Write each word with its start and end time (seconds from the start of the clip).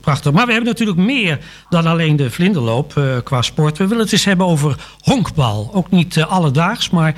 prachtig. 0.00 0.32
Maar 0.32 0.46
we 0.46 0.52
hebben 0.52 0.70
natuurlijk 0.70 0.98
meer 0.98 1.38
dan 1.68 1.86
alleen 1.86 2.16
de 2.16 2.30
vlinderloop 2.30 3.02
qua 3.24 3.42
sport. 3.42 3.78
We 3.78 3.86
willen 3.86 4.02
het 4.02 4.12
eens 4.12 4.24
hebben 4.24 4.46
over 4.46 4.76
honkbal. 5.00 5.70
Ook 5.72 5.90
niet 5.90 6.22
alledaags, 6.22 6.90
maar 6.90 7.14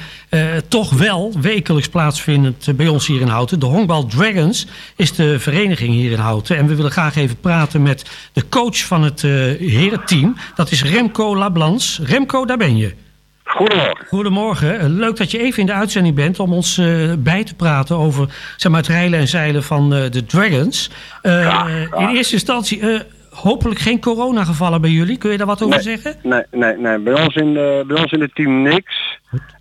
toch 0.69 0.91
wel 0.91 1.33
wekelijks 1.41 1.89
plaatsvindend 1.89 2.77
bij 2.77 2.89
ons 2.89 3.07
hier 3.07 3.21
in 3.21 3.29
Houten. 3.29 3.61
De 3.61 3.67
Honkbal 3.67 4.07
Dragons 4.07 4.67
is 4.97 5.13
de 5.13 5.39
vereniging 5.39 5.95
hier 5.95 6.13
in 6.13 6.19
Houten. 6.19 6.57
En 6.57 6.67
we 6.67 6.75
willen 6.75 6.91
graag 6.91 7.17
even 7.17 7.41
praten 7.41 7.83
met 7.83 8.05
de 8.33 8.49
coach 8.49 8.85
van 8.85 9.03
het 9.03 9.23
herenteam. 9.23 10.37
Dat 10.55 10.71
is 10.71 10.83
Remco 10.83 11.37
Lablans. 11.37 12.01
Remco, 12.03 12.45
daar 12.45 12.59
ben 12.59 12.77
je. 12.77 12.95
Goedemorgen. 13.57 14.07
Goedemorgen. 14.07 14.81
Eh, 14.81 14.87
leuk 14.89 15.17
dat 15.17 15.31
je 15.31 15.39
even 15.39 15.61
in 15.61 15.67
de 15.67 15.73
uitzending 15.73 16.15
bent 16.15 16.41
om 16.41 16.53
ons 16.53 16.79
uh, 16.79 17.13
bij 17.19 17.45
te 17.45 17.55
praten 17.55 17.97
over 17.97 18.29
zeg 18.57 18.73
maar, 18.73 18.81
het 18.81 18.91
rijlen 18.91 19.19
en 19.19 19.29
zeilen 19.29 19.63
van 19.63 19.95
uh, 19.95 20.11
de 20.11 20.25
Dragons. 20.25 20.91
In 21.97 22.09
eerste 22.09 22.35
instantie, 22.35 22.83
hopelijk 23.31 23.81
geen 23.81 24.01
coronagevallen 24.01 24.81
bij 24.81 24.91
jullie. 24.91 25.19
Kun 25.19 25.31
je 25.31 25.37
daar 25.37 25.47
wat 25.47 25.63
over 25.63 25.83
zeggen? 25.83 26.15
Nee, 26.23 26.43
nee, 26.51 26.77
nee. 26.77 26.99
Bij, 26.99 27.23
ons 27.25 27.35
in, 27.35 27.53
bij 27.87 28.01
ons 28.01 28.13
in 28.13 28.21
het 28.21 28.35
team 28.35 28.63
niks. 28.63 29.06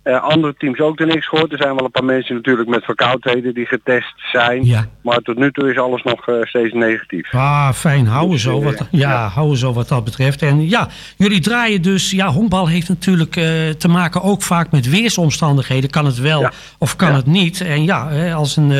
Uh, 0.04 0.22
andere 0.22 0.54
teams 0.58 0.80
ook 0.80 1.00
er 1.00 1.06
niks 1.06 1.28
gehoord. 1.28 1.52
Er 1.52 1.58
zijn 1.58 1.74
wel 1.74 1.84
een 1.84 1.90
paar 1.90 2.04
mensen 2.04 2.34
natuurlijk 2.34 2.68
met 2.68 2.84
verkoudheden 2.84 3.54
die 3.54 3.66
getest 3.66 4.14
zijn. 4.16 4.64
Ja. 4.64 4.86
Maar 5.02 5.18
tot 5.18 5.36
nu 5.36 5.52
toe 5.52 5.70
is 5.70 5.78
alles 5.78 6.02
nog 6.02 6.28
uh, 6.28 6.42
steeds 6.42 6.72
negatief. 6.72 7.34
Ah, 7.34 7.72
fijn. 7.72 8.06
Houden 8.06 8.30
dus, 8.30 8.42
zo, 8.42 8.62
wat, 8.62 8.88
ja, 8.90 9.10
ja, 9.10 9.28
houden 9.28 9.58
zo 9.58 9.72
wat 9.72 9.88
dat 9.88 10.04
betreft. 10.04 10.42
En 10.42 10.68
ja, 10.68 10.88
jullie 11.16 11.40
draaien 11.40 11.82
dus... 11.82 12.10
Ja, 12.10 12.28
honkbal 12.28 12.68
heeft 12.68 12.88
natuurlijk 12.88 13.36
uh, 13.36 13.44
te 13.70 13.88
maken 13.88 14.22
ook 14.22 14.42
vaak 14.42 14.70
met 14.70 14.88
weersomstandigheden. 14.88 15.90
Kan 15.90 16.04
het 16.04 16.18
wel 16.18 16.50
of 16.78 16.96
kan 16.96 17.14
het 17.14 17.26
niet? 17.26 17.60
En 17.60 17.84
ja, 17.84 18.32
als 18.32 18.56
een, 18.56 18.70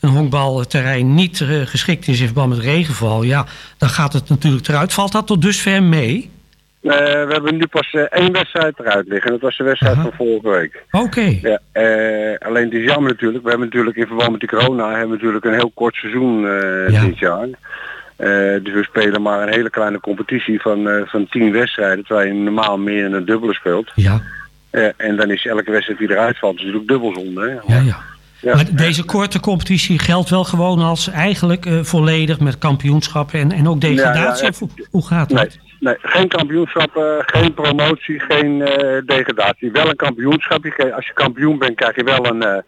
een 0.00 0.10
honkbalterrein 0.10 1.14
niet 1.14 1.44
geschikt 1.64 2.08
is 2.08 2.20
in 2.20 2.26
verband 2.26 2.48
met 2.48 2.58
regenval... 2.58 3.22
Ja, 3.22 3.46
dan 3.78 3.88
gaat 3.88 4.12
het 4.12 4.28
natuurlijk 4.28 4.68
eruit. 4.68 4.92
Valt 4.92 5.12
dat 5.12 5.26
tot 5.26 5.42
dusver 5.42 5.82
mee? 5.82 6.30
Uh, 6.82 6.92
we 6.92 7.32
hebben 7.32 7.56
nu 7.56 7.66
pas 7.66 7.92
uh, 7.92 8.02
één 8.02 8.32
wedstrijd 8.32 8.78
eruit 8.78 9.08
liggen. 9.08 9.30
Dat 9.30 9.40
was 9.40 9.56
de 9.56 9.64
wedstrijd 9.64 9.96
van 9.96 10.12
vorige 10.16 10.48
week. 10.48 10.84
Oké. 10.90 11.38
Ja, 11.42 11.60
uh, 11.72 12.38
alleen 12.38 12.64
het 12.64 12.72
is 12.72 12.84
jammer 12.84 13.10
natuurlijk. 13.10 13.44
We 13.44 13.50
hebben 13.50 13.68
natuurlijk 13.68 13.96
in 13.96 14.06
verband 14.06 14.30
met 14.30 14.40
de 14.40 14.46
corona 14.46 14.88
hebben 14.88 15.08
we 15.08 15.14
natuurlijk 15.14 15.44
een 15.44 15.54
heel 15.54 15.70
kort 15.74 15.94
seizoen 15.94 16.40
ja. 16.90 17.04
dit 17.04 17.18
jaar. 17.18 17.48
dus 18.62 18.74
we 18.74 18.82
spelen 18.82 19.22
maar 19.22 19.42
een 19.42 19.52
hele 19.52 19.70
kleine 19.70 20.00
competitie 20.00 20.60
van, 20.60 21.04
van 21.06 21.26
tien 21.28 21.52
wedstrijden. 21.52 22.04
Terwijl 22.04 22.26
je 22.28 22.34
normaal 22.34 22.78
meer 22.78 23.04
in 23.04 23.12
een 23.12 23.24
dubbele 23.24 23.54
speelt. 23.54 23.92
Ja. 23.94 24.20
en 24.96 25.16
dan 25.16 25.30
is 25.30 25.46
elke 25.46 25.70
wedstrijd 25.70 25.98
die 25.98 26.10
eruit 26.10 26.38
valt 26.38 26.56
natuurlijk 26.56 26.88
dubbel 26.88 27.12
zonde. 27.12 27.62
Ja, 27.66 27.80
ja. 27.80 27.96
Ja. 28.40 28.54
Maar 28.54 28.74
deze 28.74 29.04
korte 29.04 29.40
competitie 29.40 29.98
geldt 29.98 30.30
wel 30.30 30.44
gewoon 30.44 30.78
als 30.78 31.08
eigenlijk 31.08 31.68
volledig 31.82 32.40
met 32.40 32.58
kampioenschappen 32.58 33.40
en, 33.40 33.52
en 33.52 33.68
ook 33.68 33.80
degradatie? 33.80 34.44
Ja, 34.44 34.52
ja, 34.74 34.84
hoe 34.90 35.06
gaat 35.06 35.28
dat? 35.28 35.58
Nee, 35.80 35.96
geen 35.98 36.28
kampioenschappen, 36.28 37.22
geen 37.26 37.54
promotie, 37.54 38.20
geen 38.20 38.60
uh, 38.60 38.66
degradatie. 39.06 39.72
Wel 39.72 39.88
een 39.88 39.96
kampioenschap. 39.96 40.64
Als 40.94 41.06
je 41.06 41.12
kampioen 41.12 41.58
bent 41.58 41.76
krijg 41.76 41.96
je 41.96 42.04
wel 42.04 42.26
een 42.26 42.44
uh, 42.44 42.58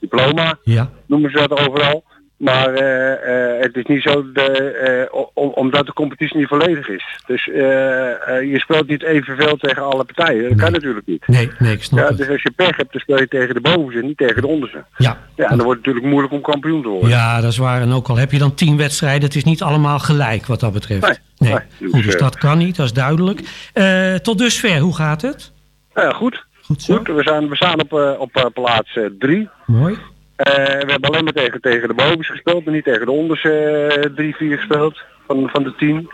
diploma. 0.00 0.58
Noemen 1.06 1.30
ze 1.30 1.48
dat 1.48 1.68
overal. 1.68 2.04
Maar 2.38 2.72
uh, 2.72 3.60
het 3.62 3.76
is 3.76 3.84
niet 3.84 4.02
zo 4.02 4.32
de, 4.32 5.28
omdat 5.34 5.86
de 5.86 5.92
competitie 5.92 6.36
niet 6.36 6.48
volledig 6.48 6.88
is. 6.88 7.04
Dus 7.26 7.44
je 7.44 8.56
speelt 8.58 8.88
niet 8.88 9.02
evenveel 9.02 9.56
tegen 9.56 9.82
alle 9.82 10.04
partijen. 10.04 10.48
Dat 10.48 10.58
kan 10.58 10.72
natuurlijk 10.72 11.06
niet. 11.06 11.26
Nee, 11.26 11.50
nee, 11.58 11.72
ik 11.72 11.82
snap 11.82 12.10
ja. 12.10 12.16
Dus 12.16 12.28
als 12.28 12.42
je 12.42 12.50
pech 12.50 12.76
hebt, 12.76 12.92
dan 12.92 13.00
speel 13.00 13.18
je 13.18 13.28
tegen 13.28 13.54
de 13.54 13.60
bovenste, 13.60 14.02
niet 14.02 14.16
tegen 14.16 14.42
de 14.42 14.48
onderste. 14.48 14.84
Ja. 14.96 15.18
Ja, 15.36 15.50
en 15.50 15.56
dan 15.56 15.66
wordt 15.66 15.78
het 15.78 15.86
natuurlijk 15.86 16.06
moeilijk 16.06 16.32
om 16.32 16.40
kampioen 16.40 16.82
te 16.82 16.88
worden. 16.88 17.08
Ja, 17.08 17.40
dat 17.40 17.50
is 17.50 17.58
waar. 17.58 17.80
En 17.80 17.92
ook 17.92 18.08
al 18.08 18.16
heb 18.16 18.32
je 18.32 18.38
dan 18.38 18.54
tien 18.54 18.76
wedstrijden, 18.76 19.22
het 19.22 19.34
is 19.34 19.44
niet 19.44 19.62
allemaal 19.62 19.98
gelijk 19.98 20.46
wat 20.46 20.60
dat 20.60 20.72
betreft. 20.72 21.20
Nee. 21.36 21.52
Nee, 21.52 21.58
dus, 21.78 21.90
goed, 21.92 22.04
dus 22.04 22.16
dat 22.16 22.36
kan 22.36 22.58
niet, 22.58 22.76
dat 22.76 22.86
is 22.86 22.92
duidelijk. 22.92 23.40
Uh, 23.74 24.14
tot 24.14 24.38
dusver, 24.38 24.78
hoe 24.78 24.94
gaat 24.94 25.22
het? 25.22 25.52
Ja, 25.94 26.10
goed. 26.12 26.46
Goed, 26.62 26.82
zo. 26.82 26.96
goed 26.96 27.06
we, 27.06 27.22
zijn, 27.22 27.48
we 27.48 27.56
staan 27.56 27.80
op, 27.80 27.92
uh, 27.92 28.12
op 28.18 28.50
plaats 28.54 28.98
3. 29.18 29.48
Mooi. 29.66 29.98
We 30.44 30.84
hebben 30.86 31.10
alleen 31.10 31.24
maar 31.24 31.32
tegen, 31.32 31.60
tegen 31.60 31.88
de 31.88 31.94
bovenste 31.94 32.32
gespeeld, 32.32 32.64
maar 32.64 32.74
niet 32.74 32.84
tegen 32.84 33.06
de 33.06 33.12
onderste 33.12 34.12
3, 34.14 34.36
4 34.36 34.56
gespeeld 34.56 35.02
van, 35.26 35.48
van 35.48 35.62
de 35.62 35.74
10. 35.74 36.10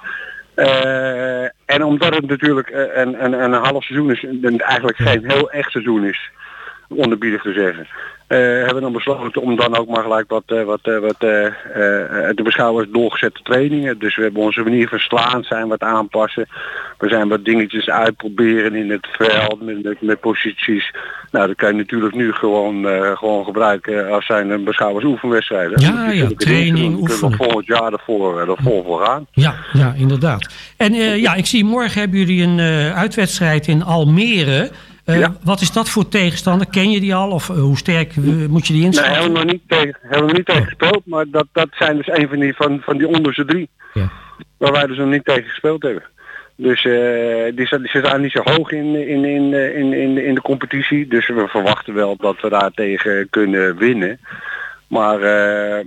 en 1.65 1.85
omdat 1.85 2.15
het 2.15 2.27
natuurlijk 2.27 2.71
een, 2.95 3.25
een, 3.25 3.33
een 3.33 3.53
half 3.53 3.85
seizoen 3.85 4.11
is, 4.11 4.25
en 4.43 4.59
eigenlijk 4.59 4.97
geen 4.97 5.31
heel 5.31 5.51
echt 5.51 5.71
seizoen 5.71 6.05
is, 6.05 6.31
onderbiedig 6.89 7.43
te 7.43 7.53
zeggen. 7.53 7.87
Hebben 8.27 8.75
we 8.75 8.81
dan 8.81 8.93
besloten 8.93 9.43
om 9.43 9.57
dan 9.57 9.77
ook 9.77 9.89
maar 9.89 10.03
gelijk 10.03 10.31
wat, 10.31 10.43
uh, 10.47 10.63
wat, 10.63 10.87
uh, 10.87 10.99
wat 10.99 11.19
te 11.19 12.43
beschouwen 12.43 12.83
als 12.83 12.93
doorgezette 12.93 13.43
trainingen. 13.43 13.99
Dus 13.99 14.17
we 14.17 14.23
hebben 14.23 14.43
onze 14.43 14.63
manier 14.63 14.89
van 14.89 14.99
slaan 14.99 15.45
zijn 15.45 15.69
wat 15.69 15.81
aanpassen. 15.81 16.47
We 16.99 17.09
zijn 17.09 17.29
wat 17.29 17.45
dingetjes 17.45 17.89
uitproberen 17.89 18.75
in 18.75 18.91
het 18.91 19.07
veld 19.11 19.63
met, 19.63 20.03
met, 20.03 20.21
posities. 20.21 20.93
Nou, 21.31 21.47
dat 21.47 21.57
kan 21.57 21.69
je 21.69 21.77
natuurlijk 21.77 22.15
nu 22.15 22.33
gewoon, 22.33 22.87
gewoon 23.17 23.45
gebruiken 23.45 24.11
als 24.11 24.27
zijn 24.27 24.51
een 24.51 24.65
beschouwers 24.65 25.05
oefenwedstrijden. 25.05 25.81
Ja, 25.81 26.11
ja, 26.11 26.29
training, 26.37 27.01
oefenen. 27.01 27.37
volgend 27.37 27.67
jaar 27.67 27.93
ervoor, 27.93 28.41
ervoor 28.41 28.85
voor 28.85 29.05
gaan. 29.05 29.27
Ja, 29.31 29.55
ja, 29.73 29.95
inderdaad. 29.97 30.55
En 30.77 30.95
ja, 31.21 31.35
ik 31.35 31.47
zie 31.47 31.65
morgen 31.65 32.01
hebben 32.01 32.19
jullie 32.19 32.43
een 32.43 32.61
uitwedstrijd 32.95 33.67
in 33.67 33.83
Almere. 33.83 34.71
Uh, 35.07 35.27
Wat 35.43 35.61
is 35.61 35.73
dat 35.73 35.89
voor 35.89 36.09
tegenstander? 36.09 36.67
Ken 36.67 36.91
je 36.91 37.01
die 37.01 37.15
al? 37.15 37.31
Of 37.31 37.49
uh, 37.49 37.57
hoe 37.57 37.77
sterk 37.77 38.17
uh, 38.17 38.47
moet 38.47 38.67
je 38.67 38.73
die 38.73 38.85
inschatten? 38.85 39.13
Nee, 39.13 39.23
hebben 39.23 39.41
we 39.41 39.47
nog 39.47 39.53
niet 39.53 39.69
tegen, 39.69 39.99
hebben 40.03 40.27
we 40.27 40.33
niet 40.33 40.47
tegen 40.47 40.65
gespeeld. 40.65 41.03
Maar 41.05 41.25
dat, 41.29 41.47
dat 41.53 41.69
zijn 41.71 41.97
dus 41.97 42.09
een 42.09 42.29
van 42.29 42.39
die, 42.39 42.55
van, 42.55 42.81
van 42.81 42.99
die 42.99 43.09
onderste 43.09 43.45
drie. 43.45 43.69
Ja. 43.93 44.11
Waar 44.57 44.73
wij 44.73 44.87
dus 44.87 44.97
nog 44.97 45.09
niet 45.09 45.25
tegen 45.25 45.45
gespeeld 45.45 45.83
hebben. 45.83 46.03
Dus 46.57 46.83
die, 47.55 47.67
ze 47.67 47.89
staan 47.89 48.21
niet 48.21 48.33
zo 48.33 48.43
hoog 48.45 48.71
in, 48.71 49.09
in, 49.09 49.25
in, 49.25 49.53
in, 49.53 49.93
in, 49.93 50.19
in 50.19 50.35
de 50.35 50.41
competitie. 50.41 51.07
Dus 51.07 51.29
we 51.29 51.49
verwachten 51.49 51.95
wel 51.95 52.17
dat 52.17 52.41
we 52.41 52.49
daar 52.49 52.71
tegen 52.71 53.31
kunnen 53.31 53.77
winnen. 53.77 54.21
Maar 54.89 55.21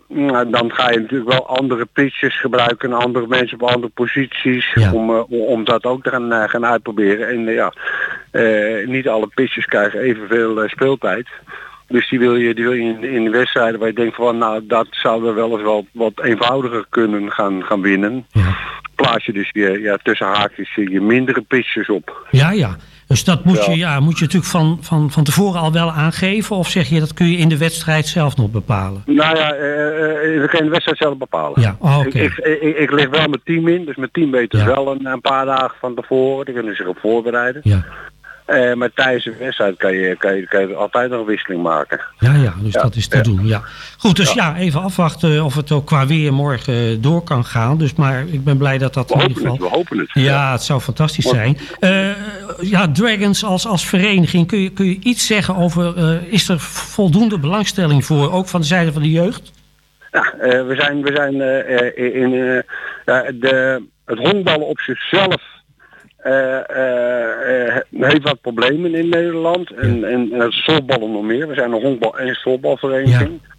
uh, 0.09 0.41
dan 0.51 0.73
ga 0.73 0.91
je 0.91 0.99
natuurlijk 0.99 1.29
wel 1.29 1.47
andere 1.47 1.85
pitches 1.85 2.39
gebruiken, 2.39 2.93
andere 2.93 3.27
mensen 3.27 3.61
op 3.61 3.69
andere 3.69 3.91
posities, 3.93 4.71
ja. 4.73 4.93
om, 4.93 5.09
uh, 5.09 5.23
om 5.29 5.63
dat 5.63 5.83
ook 5.83 6.03
te 6.03 6.09
gaan, 6.09 6.33
uh, 6.33 6.43
gaan 6.43 6.65
uitproberen. 6.65 7.27
En 7.27 7.53
ja, 7.53 7.73
niet 8.85 9.07
alle 9.07 9.27
pitches 9.33 9.65
krijgen 9.65 9.99
evenveel 9.99 10.67
speeltijd. 10.67 11.27
Dus 11.87 12.09
die 12.09 12.19
wil 12.19 12.35
je, 12.35 12.53
die 12.53 12.63
wil 12.63 12.73
je 12.73 12.81
in, 12.81 13.03
in 13.03 13.31
wedstrijden 13.31 13.79
waar 13.79 13.87
je 13.87 13.93
denkt 13.93 14.15
van 14.15 14.37
nou 14.37 14.65
dat 14.65 14.87
zou 14.89 15.27
er 15.27 15.35
wel 15.35 15.51
eens 15.51 15.61
wel 15.61 15.87
wat 15.91 16.21
eenvoudiger 16.23 16.85
kunnen 16.89 17.31
gaan, 17.31 17.63
gaan 17.63 17.81
winnen. 17.81 18.25
Ja. 18.31 18.57
Plaats 18.97 19.25
je 19.25 19.33
dus 19.33 19.49
je, 19.53 19.79
ja, 19.81 19.97
tussen 20.03 20.27
haakjes 20.27 20.75
je 20.75 21.01
mindere 21.01 21.41
pitches 21.41 21.89
op. 21.89 22.27
Ja, 22.31 22.51
ja. 22.51 22.75
Dus 23.07 23.23
dat 23.23 23.43
moet, 23.43 23.65
ja. 23.65 23.71
Je, 23.71 23.77
ja, 23.77 23.99
moet 23.99 24.17
je 24.17 24.23
natuurlijk 24.23 24.51
van, 24.51 24.77
van, 24.81 25.11
van 25.11 25.23
tevoren 25.23 25.59
al 25.59 25.71
wel 25.71 25.91
aangeven? 25.91 26.55
Of 26.55 26.69
zeg 26.69 26.89
je 26.89 26.99
dat 26.99 27.13
kun 27.13 27.31
je 27.31 27.37
in 27.37 27.49
de 27.49 27.57
wedstrijd 27.57 28.07
zelf 28.07 28.37
nog 28.37 28.51
bepalen? 28.51 29.03
Nou 29.05 29.37
ja, 29.37 29.53
uh, 29.53 29.59
we 30.41 30.45
kunnen 30.49 30.65
de 30.65 30.71
wedstrijd 30.71 30.97
zelf 30.97 31.17
bepalen. 31.17 31.61
Ja, 31.61 31.75
oh, 31.79 31.97
okay. 31.97 32.21
ik, 32.21 32.37
ik, 32.37 32.61
ik, 32.61 32.77
ik, 32.77 32.91
lig 32.91 33.09
wel 33.09 33.27
mijn 33.27 33.41
team 33.43 33.67
in, 33.67 33.85
dus 33.85 33.95
mijn 33.95 34.11
team 34.11 34.31
weet 34.31 34.51
dus 34.51 34.61
ja. 34.61 34.65
wel 34.65 34.91
een, 34.91 35.05
een, 35.05 35.21
paar 35.21 35.45
dagen 35.45 35.75
van 35.79 35.95
tevoren. 35.95 36.45
Die 36.45 36.53
kunnen 36.53 36.75
zich 36.75 36.87
op 36.87 36.97
voorbereiden. 36.99 37.61
Ja. 37.63 37.85
Uh, 38.47 38.73
maar 38.73 38.93
tijdens 38.93 39.23
de 39.23 39.35
wedstrijd 39.39 39.77
kan 39.77 39.93
je, 39.93 40.15
kan, 40.15 40.35
je, 40.35 40.47
kan 40.47 40.67
je 40.67 40.75
altijd 40.75 41.09
nog 41.09 41.19
een 41.19 41.25
wisseling 41.25 41.63
maken. 41.63 42.01
Ja, 42.19 42.33
ja 42.33 42.53
dus 42.59 42.73
ja. 42.73 42.81
dat 42.81 42.95
is 42.95 43.07
te 43.07 43.17
ja. 43.17 43.23
doen. 43.23 43.47
Ja. 43.47 43.61
Goed, 43.97 44.15
dus 44.15 44.33
ja. 44.33 44.47
ja. 44.47 44.55
even 44.55 44.81
afwachten 44.81 45.43
of 45.43 45.55
het 45.55 45.71
ook 45.71 45.85
qua 45.85 46.07
weer 46.07 46.33
morgen 46.33 47.01
door 47.01 47.23
kan 47.23 47.45
gaan. 47.45 47.77
Dus, 47.77 47.93
maar 47.93 48.27
ik 48.27 48.43
ben 48.43 48.57
blij 48.57 48.77
dat 48.77 48.93
dat 48.93 49.09
we 49.09 49.13
in 49.13 49.19
ieder 49.19 49.35
geval... 49.35 49.51
Het, 49.51 49.61
we 49.61 49.69
hopen 49.69 49.97
het. 49.97 50.09
Ja, 50.13 50.51
het 50.51 50.63
zou 50.63 50.81
fantastisch 50.81 51.25
zijn. 51.25 51.57
Uh, 51.79 52.09
ja, 52.61 52.91
Dragons 52.91 53.43
als, 53.43 53.67
als 53.67 53.85
vereniging, 53.85 54.47
kun 54.47 54.59
je, 54.59 54.69
kun 54.69 54.85
je 54.85 54.99
iets 54.99 55.27
zeggen 55.27 55.55
over... 55.55 55.97
Uh, 55.97 56.33
is 56.33 56.49
er 56.49 56.59
voldoende 56.59 57.39
belangstelling 57.39 58.05
voor, 58.05 58.31
ook 58.31 58.47
van 58.47 58.61
de 58.61 58.67
zijde 58.67 58.93
van 58.93 59.01
de 59.01 59.11
jeugd? 59.11 59.51
Ja, 60.11 60.33
we 60.39 60.75
zijn, 60.75 61.01
we 61.01 61.11
zijn 61.15 61.33
in 62.13 62.29
de, 62.29 62.63
het 64.05 64.19
honkballen 64.19 64.67
op 64.67 64.79
zichzelf 64.79 65.55
heeft 67.91 68.23
wat 68.23 68.41
problemen 68.41 68.95
in 68.95 69.09
Nederland. 69.09 69.71
En, 69.71 70.03
en, 70.03 70.31
en 70.31 70.51
softballen 70.51 71.11
nog 71.11 71.23
meer. 71.23 71.47
We 71.47 71.53
zijn 71.53 71.71
een 71.71 71.81
honkbal- 71.81 72.17
en 72.17 72.35
softbalvereniging. 72.35 73.39
Ja. 73.39 73.55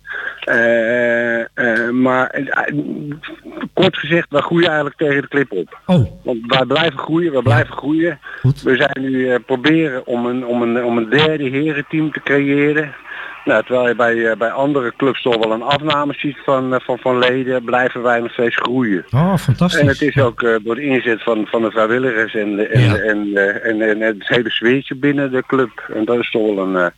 maar 1.92 2.40
kort 3.72 3.96
gezegd, 3.96 4.26
wij 4.30 4.40
groeien 4.40 4.66
eigenlijk 4.66 4.96
tegen 4.96 5.22
de 5.22 5.28
klip 5.28 5.52
op. 5.52 5.78
Oh. 5.86 6.06
Want 6.22 6.38
wij 6.46 6.64
blijven 6.64 6.98
groeien, 6.98 7.32
wij 7.32 7.42
blijven 7.42 7.76
groeien. 7.76 8.18
Goed. 8.40 8.62
We 8.62 8.76
zijn 8.76 9.00
nu 9.00 9.38
proberen 9.38 10.06
om 10.06 10.26
een, 10.26 10.46
om, 10.46 10.62
een, 10.62 10.84
om 10.84 10.96
een 10.96 11.08
derde 11.08 11.48
herenteam 11.48 12.12
te 12.12 12.20
creëren. 12.20 12.94
Nou, 13.48 13.62
terwijl 13.64 13.88
je 13.88 13.94
bij, 13.94 14.36
bij 14.36 14.50
andere 14.50 14.92
clubs 14.96 15.22
toch 15.22 15.36
wel 15.36 15.52
een 15.52 15.62
afname 15.62 16.14
ziet 16.16 16.38
van, 16.44 16.80
van, 16.84 16.98
van 16.98 17.18
leden, 17.18 17.64
blijven 17.64 18.02
wij 18.02 18.20
nog 18.20 18.32
steeds 18.32 18.56
groeien. 18.56 19.04
Oh, 19.10 19.36
fantastisch. 19.36 19.80
En 19.80 19.86
het 19.86 20.02
is 20.02 20.18
ook 20.18 20.42
uh, 20.42 20.56
door 20.62 20.74
de 20.74 20.82
inzet 20.82 21.22
van, 21.22 21.46
van 21.46 21.62
de 21.62 21.70
vrijwilligers 21.70 22.34
en, 22.34 22.70
en, 22.70 22.80
ja. 22.80 22.96
en, 22.96 23.36
en, 23.62 23.80
en, 23.82 24.00
het 24.00 24.28
hele 24.28 24.50
sfeertje 24.50 24.94
binnen 24.94 25.30
de 25.30 25.42
club. 25.46 25.88
En 25.94 26.04
dat 26.04 26.18
is 26.18 26.30
toch 26.30 26.54
wel 26.54 26.66
een, 26.66 26.92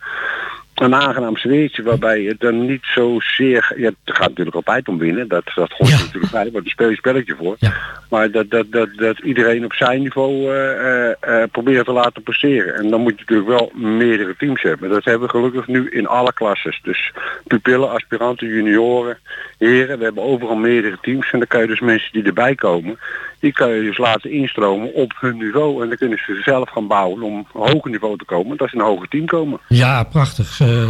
een 0.80 0.94
aangenaam 0.94 1.36
sfeertje 1.36 1.82
waarbij 1.82 2.22
het 2.22 2.40
dan 2.40 2.66
niet 2.66 2.84
zozeer, 2.94 3.72
ja, 3.76 3.90
het 4.04 4.16
gaat 4.16 4.28
natuurlijk 4.28 4.56
altijd 4.56 4.88
om 4.88 4.98
winnen, 4.98 5.28
dat, 5.28 5.44
dat 5.54 5.70
hoort 5.72 5.90
Ja. 5.90 5.98
natuurlijk 5.98 6.32
bij, 6.32 6.50
want 6.50 6.64
er 6.64 6.70
speel 6.70 6.88
je 6.88 6.96
spelletje 6.96 7.34
voor. 7.36 7.56
Ja. 7.58 7.72
Maar 8.10 8.30
dat, 8.30 8.50
dat, 8.50 8.72
dat, 8.72 8.88
dat 8.96 9.18
iedereen 9.18 9.64
op 9.64 9.72
zijn 9.72 10.02
niveau 10.02 10.54
eh, 10.54 11.42
probeert 11.50 11.84
te 11.84 11.92
laten 11.92 12.22
presteren. 12.22 12.74
En 12.74 12.90
dan 12.90 13.00
moet 13.00 13.12
je 13.18 13.24
natuurlijk 13.26 13.48
wel 13.48 13.72
meerdere 13.74 14.34
teams 14.36 14.62
hebben. 14.62 14.90
Dat 14.90 15.04
hebben 15.04 15.26
we 15.28 15.34
gelukkig 15.34 15.66
nu 15.66 15.88
in 15.88 16.06
alle 16.06 16.32
klasses. 16.32 16.80
Dus 16.82 17.12
pupillen, 17.46 17.90
aspiranten, 17.90 18.48
junioren, 18.48 19.18
heren. 19.58 19.98
We 19.98 20.04
hebben 20.04 20.22
overal 20.22 20.56
meerdere 20.56 20.98
teams. 21.00 21.32
En 21.32 21.38
dan 21.38 21.48
kan 21.48 21.60
je 21.60 21.66
dus 21.66 21.80
mensen 21.80 22.12
die 22.12 22.22
erbij 22.24 22.54
komen, 22.54 22.98
die 23.40 23.52
kan 23.52 23.70
je 23.70 23.82
dus 23.82 23.98
laten 23.98 24.30
instromen 24.30 24.94
op 24.94 25.12
hun 25.20 25.36
niveau. 25.36 25.82
En 25.82 25.88
dan 25.88 25.96
kunnen 25.96 26.18
ze 26.18 26.40
zelf 26.44 26.70
gaan 26.70 26.86
bouwen 26.86 27.22
om 27.22 27.36
een 27.36 27.46
hoger 27.52 27.90
niveau 27.90 28.16
te 28.16 28.24
komen. 28.24 28.56
Dat 28.56 28.70
ze 28.70 28.76
een 28.76 28.84
hoger 28.84 29.08
team 29.08 29.26
komen. 29.26 29.60
Ja, 29.68 30.04
prachtig. 30.04 30.60
Eh, 30.60 30.88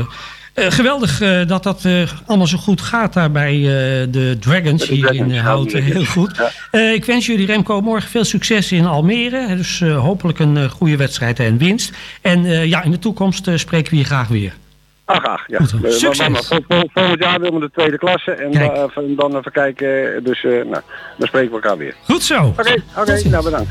eh, 0.54 0.70
geweldig 0.70 1.20
eh, 1.20 1.46
dat 1.46 1.62
dat 1.62 1.84
eh, 1.84 2.10
allemaal 2.26 2.46
zo 2.46 2.58
goed 2.58 2.80
gaat 2.80 3.12
daar 3.12 3.30
bij 3.30 3.52
de 4.10 4.36
Dragons 4.40 4.86
De 4.86 4.94
hier 4.94 5.06
Dragons, 5.06 5.32
in 5.32 5.38
Houten. 5.38 5.82
Heel 5.82 6.04
goed. 6.04 6.50
ja. 6.72 6.78
Ik 6.78 7.04
wens 7.04 7.26
jullie 7.26 7.46
Remco 7.46 7.80
morgen 7.80 8.10
veel 8.10 8.24
succes 8.24 8.72
in 8.72 8.86
Almere. 8.86 9.56
Dus 9.56 9.80
hopelijk 9.80 10.38
een 10.38 10.70
goede 10.70 10.96
wedstrijd 10.96 11.38
en 11.38 11.58
winst. 11.58 11.92
En 12.20 12.68
ja, 12.68 12.82
in 12.82 12.90
de 12.90 12.98
toekomst 12.98 13.50
spreken 13.54 13.90
we 13.90 13.98
je 13.98 14.04
graag 14.04 14.28
weer. 14.28 14.52
Ach, 15.10 15.24
ach, 15.24 15.44
ja. 15.46 15.58
Goed, 15.58 15.84
Eh, 15.84 15.90
succes. 15.90 16.18
maar- 16.18 16.30
maar 16.30 16.42
vol- 16.42 16.64
vol- 16.68 16.88
volgend 16.94 17.18
jaar 17.22 17.40
willen 17.40 17.54
we 17.54 17.66
de 17.66 17.70
tweede 17.70 17.98
klasse. 17.98 18.30
En 18.32 18.50
Kijk. 18.50 18.74
dan, 18.74 18.84
even- 18.88 19.16
kijken. 19.52 20.24
Dus 20.24 20.44
eh, 20.44 20.50
nou, 20.50 20.82
dan 21.16 21.26
spreken 21.28 21.48
we 21.48 21.54
elkaar 21.54 21.76
weer. 21.76 21.94
Goed 22.04 22.22
zo. 22.22 22.44
Oké, 22.44 22.74
oké. 22.98 23.28
nou 23.28 23.44
bedankt. 23.44 23.68